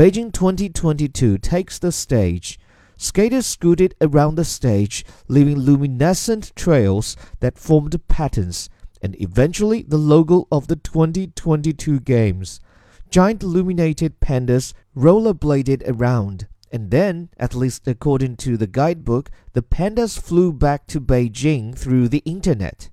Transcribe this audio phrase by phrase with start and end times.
[0.00, 2.58] Beijing 2022 takes the stage.
[2.96, 8.70] Skaters scooted around the stage, leaving luminescent trails that formed patterns,
[9.02, 12.60] and eventually the logo of the 2022 Games.
[13.10, 20.18] Giant illuminated pandas rollerbladed around, and then, at least according to the guidebook, the pandas
[20.18, 22.88] flew back to Beijing through the internet.